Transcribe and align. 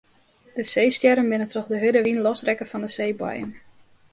De 0.53 0.63
seestjerren 0.63 1.29
binne 1.29 1.45
troch 1.51 1.69
de 1.71 1.77
hurde 1.81 2.01
wyn 2.05 2.23
losrekke 2.25 2.65
fan 2.71 2.83
de 2.85 2.91
seeboaiem. 2.97 3.49